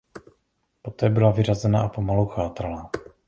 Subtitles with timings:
[0.81, 2.89] Poté byla vyřazena a pomalu chátrala.